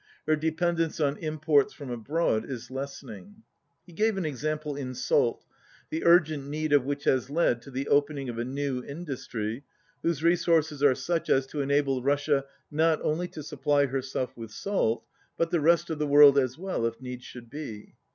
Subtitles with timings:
[0.25, 3.43] Her dependence on imports from abroad is lessen ing."
[3.85, 5.45] He gave an example in salt,
[5.91, 9.63] the urgent need of which has led to the opening of a new industry,
[10.01, 15.05] whose resources are such as to enable Russia not only to supply herself with salt,
[15.37, 17.93] but the rest of the world as well if need should be.